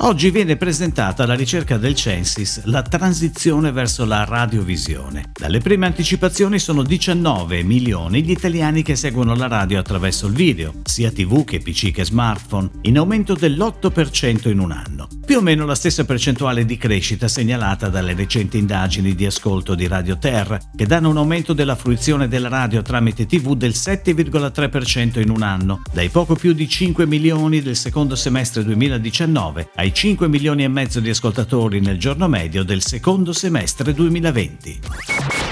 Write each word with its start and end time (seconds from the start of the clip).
Oggi 0.00 0.30
viene 0.30 0.56
presentata 0.56 1.22
alla 1.22 1.34
ricerca 1.34 1.78
del 1.78 1.94
Censis 1.94 2.64
la 2.64 2.82
transizione 2.82 3.72
verso 3.72 4.04
la 4.04 4.24
radiovisione. 4.24 5.30
Dalle 5.32 5.60
prime 5.60 5.86
anticipazioni 5.86 6.58
sono 6.58 6.82
19 6.82 7.62
milioni 7.62 8.22
gli 8.22 8.30
italiani 8.30 8.82
che 8.82 8.94
seguono 8.94 9.34
la 9.34 9.48
radio 9.48 9.78
attraverso 9.78 10.26
il 10.26 10.34
video, 10.34 10.74
sia 10.84 11.10
TV 11.10 11.44
che 11.44 11.60
PC 11.60 11.92
che 11.92 12.04
smartphone, 12.04 12.70
in 12.82 12.98
aumento 12.98 13.34
dell'8% 13.34 14.50
in 14.50 14.58
un 14.58 14.70
anno. 14.70 15.08
Più 15.24 15.38
o 15.38 15.40
meno 15.40 15.64
la 15.64 15.74
stessa 15.74 16.04
percentuale 16.04 16.64
di 16.64 16.76
crescita 16.76 17.26
segnalata 17.26 17.88
dalle 17.88 18.14
recenti 18.14 18.58
indagini 18.58 19.14
di 19.14 19.26
ascolto 19.26 19.74
di 19.74 19.88
Radio 19.88 20.18
Terra, 20.18 20.60
che 20.76 20.86
danno 20.86 21.08
un 21.08 21.16
aumento 21.16 21.52
della 21.52 21.74
fruizione 21.74 22.28
della 22.28 22.48
radio 22.48 22.80
tramite 22.82 23.26
TV 23.26 23.56
del 23.56 23.72
7,3% 23.72 25.20
in 25.20 25.30
un 25.30 25.42
anno, 25.42 25.82
dai 25.92 26.10
poco 26.10 26.36
più 26.36 26.52
di 26.52 26.68
5 26.68 27.06
milioni 27.06 27.60
del 27.60 27.74
secondo 27.76 28.14
semestre 28.14 28.62
2019 28.62 29.70
ai 29.74 29.85
ai 29.86 29.94
5 29.94 30.26
milioni 30.26 30.64
e 30.64 30.68
mezzo 30.68 30.98
di 30.98 31.10
ascoltatori 31.10 31.78
nel 31.80 31.96
giorno 31.96 32.26
medio 32.26 32.64
del 32.64 32.82
secondo 32.82 33.32
semestre 33.32 33.94
2020. 33.94 34.80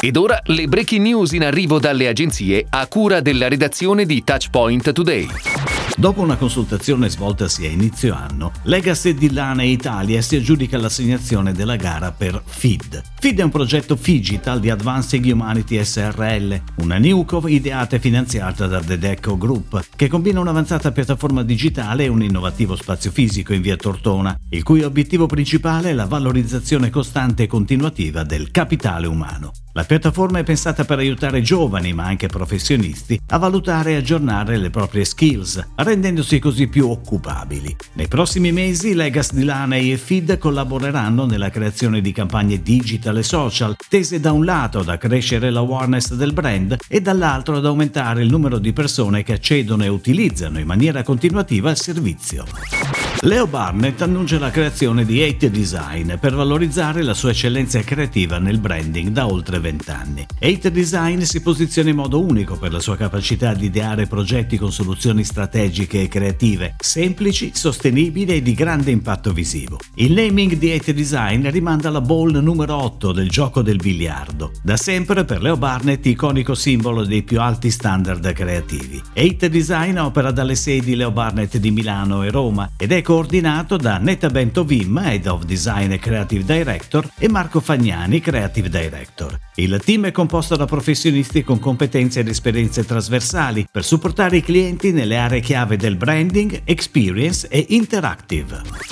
Ed 0.00 0.16
ora 0.16 0.40
le 0.44 0.68
breaking 0.68 1.04
news 1.04 1.32
in 1.32 1.42
arrivo 1.42 1.80
dalle 1.80 2.06
agenzie 2.06 2.64
a 2.68 2.86
cura 2.86 3.20
della 3.20 3.48
redazione 3.48 4.06
di 4.06 4.22
Touchpoint 4.22 4.92
Today. 4.92 5.59
Dopo 5.96 6.22
una 6.22 6.36
consultazione 6.36 7.10
svoltasi 7.10 7.66
a 7.66 7.68
inizio 7.68 8.14
anno, 8.14 8.52
Legacy 8.62 9.12
di 9.12 9.32
Lane 9.32 9.66
Italia 9.66 10.22
si 10.22 10.36
aggiudica 10.36 10.78
l'assegnazione 10.78 11.52
della 11.52 11.76
gara 11.76 12.10
per 12.10 12.42
FID. 12.44 13.02
FID 13.18 13.40
è 13.40 13.42
un 13.42 13.50
progetto 13.50 13.96
Figital 13.96 14.60
di 14.60 14.70
Advancing 14.70 15.24
Humanity 15.30 15.82
SRL, 15.84 16.62
una 16.76 16.98
newco 16.98 17.46
ideata 17.48 17.96
e 17.96 18.00
finanziata 18.00 18.66
da 18.66 18.80
The 18.80 18.98
Deco 18.98 19.36
Group, 19.36 19.84
che 19.94 20.08
combina 20.08 20.40
un'avanzata 20.40 20.90
piattaforma 20.92 21.42
digitale 21.42 22.04
e 22.04 22.08
un 22.08 22.22
innovativo 22.22 22.76
spazio 22.76 23.10
fisico 23.10 23.52
in 23.52 23.60
via 23.60 23.76
Tortona, 23.76 24.34
il 24.50 24.62
cui 24.62 24.82
obiettivo 24.82 25.26
principale 25.26 25.90
è 25.90 25.92
la 25.92 26.06
valorizzazione 26.06 26.88
costante 26.88 27.42
e 27.42 27.46
continuativa 27.46 28.22
del 28.22 28.50
capitale 28.50 29.06
umano. 29.06 29.52
La 29.72 29.84
piattaforma 29.84 30.40
è 30.40 30.42
pensata 30.42 30.84
per 30.84 30.98
aiutare 30.98 31.42
giovani, 31.42 31.92
ma 31.92 32.04
anche 32.04 32.26
professionisti, 32.26 33.20
a 33.28 33.38
valutare 33.38 33.92
e 33.92 33.96
aggiornare 33.96 34.56
le 34.56 34.68
proprie 34.68 35.04
skills, 35.04 35.64
rendendosi 35.76 36.40
così 36.40 36.66
più 36.66 36.88
occupabili. 36.88 37.76
Nei 37.92 38.08
prossimi 38.08 38.50
mesi 38.50 38.94
Legas 38.94 39.32
di 39.32 39.44
Laney 39.44 39.92
e 39.92 39.96
Feed 39.96 40.38
collaboreranno 40.38 41.24
nella 41.24 41.50
creazione 41.50 42.00
di 42.00 42.10
campagne 42.10 42.60
digital 42.60 43.18
e 43.18 43.22
social, 43.22 43.76
tese 43.88 44.18
da 44.18 44.32
un 44.32 44.44
lato 44.44 44.80
ad 44.80 44.88
accrescere 44.88 45.50
l'awareness 45.50 46.14
del 46.14 46.32
brand 46.32 46.76
e 46.88 47.00
dall'altro 47.00 47.58
ad 47.58 47.66
aumentare 47.66 48.22
il 48.22 48.28
numero 48.28 48.58
di 48.58 48.72
persone 48.72 49.22
che 49.22 49.34
accedono 49.34 49.84
e 49.84 49.88
utilizzano 49.88 50.58
in 50.58 50.66
maniera 50.66 51.04
continuativa 51.04 51.70
il 51.70 51.76
servizio. 51.76 53.09
Leo 53.22 53.46
Barnett 53.46 54.00
annuncia 54.00 54.38
la 54.38 54.50
creazione 54.50 55.04
di 55.04 55.22
8 55.22 55.48
Design 55.48 56.14
per 56.14 56.34
valorizzare 56.34 57.02
la 57.02 57.12
sua 57.12 57.30
eccellenza 57.30 57.82
creativa 57.82 58.38
nel 58.38 58.58
branding 58.58 59.10
da 59.10 59.26
oltre 59.26 59.60
20 59.60 59.90
anni. 59.90 60.26
8 60.40 60.70
Design 60.70 61.20
si 61.20 61.42
posiziona 61.42 61.90
in 61.90 61.96
modo 61.96 62.18
unico 62.18 62.56
per 62.56 62.72
la 62.72 62.80
sua 62.80 62.96
capacità 62.96 63.52
di 63.52 63.66
ideare 63.66 64.06
progetti 64.06 64.56
con 64.56 64.72
soluzioni 64.72 65.22
strategiche 65.22 66.00
e 66.00 66.08
creative, 66.08 66.76
semplici, 66.78 67.50
sostenibili 67.52 68.36
e 68.36 68.42
di 68.42 68.54
grande 68.54 68.90
impatto 68.90 69.34
visivo. 69.34 69.78
Il 69.96 70.12
naming 70.12 70.54
di 70.54 70.72
8 70.72 70.92
Design 70.92 71.46
rimanda 71.50 71.88
alla 71.88 72.00
ball 72.00 72.38
numero 72.38 72.74
8 72.82 73.12
del 73.12 73.28
gioco 73.28 73.60
del 73.60 73.76
biliardo, 73.76 74.52
da 74.62 74.78
sempre 74.78 75.26
per 75.26 75.42
Leo 75.42 75.58
Barnett 75.58 76.06
iconico 76.06 76.54
simbolo 76.54 77.04
dei 77.04 77.22
più 77.22 77.38
alti 77.38 77.70
standard 77.70 78.32
creativi. 78.32 79.02
8 79.14 79.48
Design 79.48 79.98
opera 79.98 80.30
dalle 80.30 80.54
sedi 80.54 80.96
Leo 80.96 81.10
Barnett 81.10 81.58
di 81.58 81.70
Milano 81.70 82.22
e 82.22 82.30
Roma 82.30 82.70
ed 82.78 82.92
è 82.92 82.99
coordinato 83.02 83.76
da 83.76 83.98
Neta 83.98 84.28
Bento 84.28 84.64
Vim, 84.64 84.98
Head 84.98 85.26
of 85.26 85.44
Design 85.44 85.92
e 85.92 85.98
Creative 85.98 86.44
Director, 86.44 87.08
e 87.18 87.28
Marco 87.28 87.60
Fagnani, 87.60 88.20
Creative 88.20 88.68
Director. 88.68 89.38
Il 89.56 89.80
team 89.84 90.06
è 90.06 90.12
composto 90.12 90.56
da 90.56 90.64
professionisti 90.64 91.42
con 91.42 91.58
competenze 91.58 92.20
ed 92.20 92.28
esperienze 92.28 92.84
trasversali 92.84 93.66
per 93.70 93.84
supportare 93.84 94.38
i 94.38 94.42
clienti 94.42 94.92
nelle 94.92 95.16
aree 95.16 95.40
chiave 95.40 95.76
del 95.76 95.96
branding, 95.96 96.62
experience 96.64 97.48
e 97.48 97.66
interactive. 97.68 98.89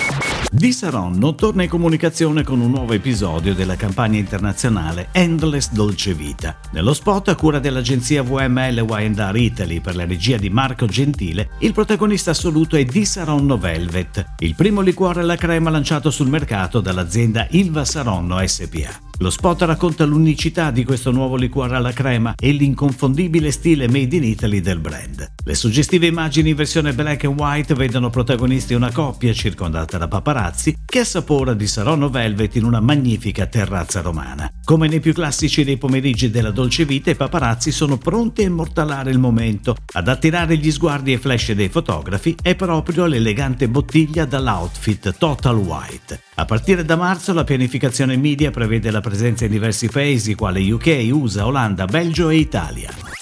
Di 0.51 0.71
Saronno 0.71 1.35
torna 1.35 1.61
in 1.61 1.69
comunicazione 1.69 2.41
con 2.41 2.59
un 2.59 2.71
nuovo 2.71 2.93
episodio 2.93 3.53
della 3.53 3.75
campagna 3.75 4.17
internazionale 4.17 5.09
Endless 5.11 5.71
Dolce 5.71 6.15
Vita. 6.15 6.57
Nello 6.71 6.95
spot 6.95 7.27
a 7.27 7.35
cura 7.35 7.59
dell'agenzia 7.59 8.23
VML 8.23 8.83
Y&R 8.83 9.35
Italy 9.35 9.79
per 9.79 9.95
la 9.95 10.07
regia 10.07 10.37
di 10.37 10.49
Marco 10.49 10.87
Gentile, 10.87 11.51
il 11.59 11.73
protagonista 11.73 12.31
assoluto 12.31 12.77
è 12.77 12.83
Di 12.83 13.05
Saronno 13.05 13.59
Velvet, 13.59 14.33
il 14.39 14.55
primo 14.55 14.81
liquore 14.81 15.21
alla 15.21 15.35
crema 15.35 15.69
lanciato 15.69 16.09
sul 16.09 16.29
mercato 16.29 16.79
dall'azienda 16.79 17.45
Ilva 17.51 17.85
Saronno 17.85 18.41
SPA. 18.43 19.08
Lo 19.21 19.29
spot 19.29 19.63
racconta 19.63 20.05
l'unicità 20.05 20.71
di 20.71 20.85
questo 20.85 21.11
nuovo 21.11 21.35
liquore 21.35 21.75
alla 21.75 21.91
crema 21.91 22.35
e 22.39 22.51
l'inconfondibile 22.51 23.51
stile 23.51 23.89
made 23.89 24.15
in 24.15 24.23
Italy 24.23 24.61
del 24.61 24.79
brand. 24.79 25.33
Le 25.43 25.55
suggestive 25.55 26.07
immagini 26.07 26.51
in 26.51 26.55
versione 26.55 26.93
black 26.93 27.25
and 27.25 27.37
white 27.37 27.73
vedono 27.73 28.09
protagonisti 28.09 28.75
una 28.75 28.93
coppia 28.93 29.33
circondata 29.33 29.97
da 29.97 30.07
paparazzi 30.07 30.77
che 30.85 30.99
assapora 30.99 31.53
di 31.53 31.67
Saronno 31.67 32.07
Velvet 32.09 32.55
in 32.55 32.63
una 32.63 32.79
magnifica 32.79 33.45
terrazza 33.45 33.99
romana. 33.99 34.49
Come 34.63 34.87
nei 34.87 35.01
più 35.01 35.11
classici 35.11 35.65
dei 35.65 35.77
pomeriggi 35.77 36.29
della 36.29 36.51
dolce 36.51 36.85
vita, 36.85 37.11
i 37.11 37.15
paparazzi 37.15 37.73
sono 37.73 37.97
pronti 37.97 38.43
a 38.43 38.47
immortalare 38.47 39.11
il 39.11 39.19
momento. 39.19 39.75
Ad 39.95 40.07
attirare 40.07 40.55
gli 40.55 40.71
sguardi 40.71 41.11
e 41.11 41.17
flash 41.17 41.51
dei 41.51 41.67
fotografi 41.67 42.37
è 42.41 42.55
proprio 42.55 43.05
l'elegante 43.05 43.67
bottiglia 43.67 44.23
dall'outfit 44.23 45.17
Total 45.17 45.57
White. 45.57 46.27
A 46.39 46.45
partire 46.45 46.85
da 46.85 46.95
marzo 46.95 47.33
la 47.33 47.43
pianificazione 47.43 48.15
media 48.15 48.49
prevede 48.49 48.91
la 48.91 49.01
presenza 49.01 49.43
in 49.43 49.51
diversi 49.51 49.89
paesi 49.89 50.35
quali 50.35 50.71
UK, 50.71 51.09
USA, 51.11 51.45
Olanda, 51.45 51.83
Belgio 51.83 52.29
e 52.29 52.37
Italia. 52.37 53.18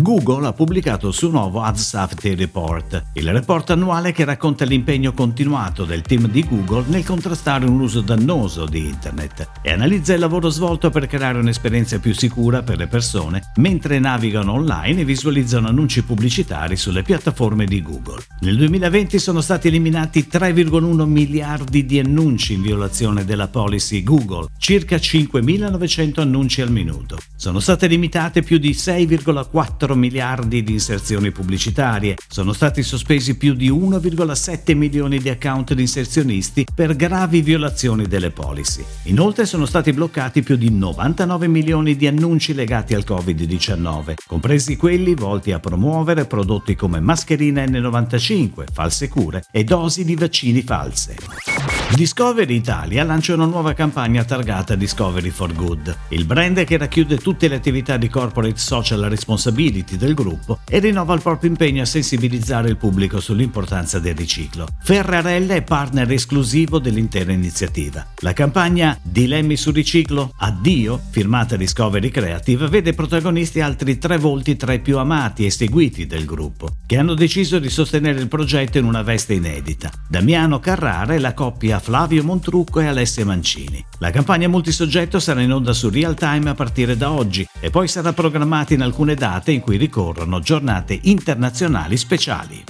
Google 0.00 0.46
ha 0.46 0.52
pubblicato 0.52 1.08
il 1.08 1.14
suo 1.14 1.28
nuovo 1.28 1.60
Ad 1.60 1.76
Safety 1.76 2.34
Report, 2.34 3.10
il 3.14 3.32
report 3.32 3.70
annuale 3.70 4.12
che 4.12 4.24
racconta 4.24 4.64
l'impegno 4.64 5.12
continuato 5.12 5.84
del 5.84 6.02
team 6.02 6.28
di 6.28 6.46
Google 6.46 6.84
nel 6.86 7.04
contrastare 7.04 7.66
un 7.66 7.80
uso 7.80 8.00
dannoso 8.00 8.64
di 8.64 8.86
Internet 8.86 9.50
e 9.60 9.72
analizza 9.72 10.14
il 10.14 10.20
lavoro 10.20 10.50
svolto 10.50 10.90
per 10.90 11.06
creare 11.06 11.38
un'esperienza 11.38 11.98
più 11.98 12.14
sicura 12.14 12.62
per 12.62 12.78
le 12.78 12.86
persone 12.86 13.50
mentre 13.56 13.98
navigano 13.98 14.52
online 14.52 15.00
e 15.00 15.04
visualizzano 15.04 15.68
annunci 15.68 16.04
pubblicitari 16.04 16.76
sulle 16.76 17.02
piattaforme 17.02 17.64
di 17.64 17.82
Google. 17.82 18.22
Nel 18.40 18.56
2020 18.56 19.18
sono 19.18 19.40
stati 19.40 19.66
eliminati 19.66 20.28
3,1 20.30 21.04
miliardi 21.06 21.84
di 21.84 21.98
annunci 21.98 22.54
in 22.54 22.62
violazione 22.62 23.24
della 23.24 23.48
policy 23.48 24.04
Google, 24.04 24.46
circa 24.58 24.96
5.900 24.96 26.20
annunci 26.20 26.60
al 26.60 26.70
minuto. 26.70 27.18
Sono 27.34 27.58
state 27.58 27.88
limitate 27.88 28.42
più 28.42 28.58
di 28.58 28.70
6,4 28.70 29.87
4 29.88 29.94
miliardi 29.94 30.62
di 30.62 30.72
inserzioni 30.72 31.30
pubblicitarie, 31.30 32.16
sono 32.28 32.52
stati 32.52 32.82
sospesi 32.82 33.36
più 33.36 33.54
di 33.54 33.70
1,7 33.70 34.76
milioni 34.76 35.18
di 35.18 35.30
account 35.30 35.72
di 35.72 35.82
inserzionisti 35.82 36.66
per 36.74 36.94
gravi 36.94 37.40
violazioni 37.40 38.06
delle 38.06 38.30
policy. 38.30 38.84
Inoltre 39.04 39.46
sono 39.46 39.64
stati 39.64 39.92
bloccati 39.92 40.42
più 40.42 40.56
di 40.56 40.70
99 40.70 41.48
milioni 41.48 41.96
di 41.96 42.06
annunci 42.06 42.52
legati 42.52 42.94
al 42.94 43.04
Covid-19, 43.06 44.14
compresi 44.26 44.76
quelli 44.76 45.14
volti 45.14 45.52
a 45.52 45.58
promuovere 45.58 46.26
prodotti 46.26 46.74
come 46.74 47.00
mascherine 47.00 47.64
N95, 47.64 48.64
false 48.70 49.08
cure 49.08 49.44
e 49.50 49.64
dosi 49.64 50.04
di 50.04 50.16
vaccini 50.16 50.60
false. 50.60 51.77
Discovery 51.94 52.54
Italia 52.54 53.02
lancia 53.02 53.34
una 53.34 53.46
nuova 53.46 53.72
campagna 53.72 54.22
targata 54.22 54.76
Discovery 54.76 55.30
for 55.30 55.52
Good, 55.52 55.96
il 56.10 56.26
brand 56.26 56.62
che 56.62 56.76
racchiude 56.76 57.16
tutte 57.16 57.48
le 57.48 57.56
attività 57.56 57.96
di 57.96 58.08
corporate 58.08 58.58
social 58.58 59.00
responsibility 59.00 59.96
del 59.96 60.14
gruppo 60.14 60.60
e 60.68 60.78
rinnova 60.80 61.14
il 61.14 61.22
proprio 61.22 61.50
impegno 61.50 61.82
a 61.82 61.86
sensibilizzare 61.86 62.68
il 62.68 62.76
pubblico 62.76 63.20
sull'importanza 63.20 63.98
del 63.98 64.14
riciclo. 64.14 64.68
Ferrarella 64.82 65.54
è 65.54 65.62
partner 65.62 66.12
esclusivo 66.12 66.78
dell'intera 66.78 67.32
iniziativa. 67.32 68.06
La 68.18 68.34
campagna 68.34 68.96
Dilemmi 69.02 69.56
sul 69.56 69.74
riciclo, 69.74 70.34
addio, 70.36 71.00
firmata 71.10 71.56
Discovery 71.56 72.10
Creative, 72.10 72.68
vede 72.68 72.92
protagonisti 72.92 73.60
altri 73.60 73.98
tre 73.98 74.18
volti 74.18 74.56
tra 74.56 74.74
i 74.74 74.80
più 74.80 74.98
amati 74.98 75.46
e 75.46 75.50
seguiti 75.50 76.06
del 76.06 76.26
gruppo, 76.26 76.68
che 76.86 76.98
hanno 76.98 77.14
deciso 77.14 77.58
di 77.58 77.70
sostenere 77.70 78.20
il 78.20 78.28
progetto 78.28 78.78
in 78.78 78.84
una 78.84 79.02
veste 79.02 79.32
inedita. 79.32 79.90
Damiano 80.06 80.60
Carrara 80.60 81.14
e 81.14 81.18
la 81.18 81.34
coppia 81.34 81.76
Flavio 81.78 82.24
Montrucco 82.24 82.80
e 82.80 82.86
Alessia 82.86 83.24
Mancini. 83.24 83.84
La 83.98 84.10
campagna 84.10 84.48
multisoggetto 84.48 85.18
sarà 85.18 85.40
in 85.40 85.52
onda 85.52 85.72
su 85.72 85.90
real 85.90 86.14
time 86.14 86.50
a 86.50 86.54
partire 86.54 86.96
da 86.96 87.10
oggi 87.10 87.46
e 87.60 87.70
poi 87.70 87.88
sarà 87.88 88.12
programmata 88.12 88.74
in 88.74 88.82
alcune 88.82 89.14
date 89.14 89.52
in 89.52 89.60
cui 89.60 89.76
ricorrono 89.76 90.40
giornate 90.40 90.98
internazionali 91.02 91.96
speciali. 91.96 92.64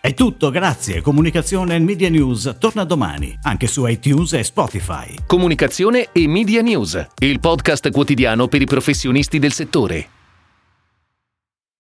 È 0.00 0.14
tutto, 0.14 0.50
grazie. 0.50 1.00
Comunicazione 1.00 1.74
e 1.74 1.78
Media 1.80 2.08
News 2.08 2.56
torna 2.58 2.84
domani, 2.84 3.36
anche 3.42 3.66
su 3.66 3.84
iTunes 3.86 4.32
e 4.32 4.44
Spotify. 4.44 5.14
Comunicazione 5.26 6.10
e 6.12 6.28
Media 6.28 6.62
News, 6.62 7.06
il 7.18 7.40
podcast 7.40 7.90
quotidiano 7.90 8.46
per 8.46 8.62
i 8.62 8.66
professionisti 8.66 9.38
del 9.38 9.52
settore. 9.52 10.17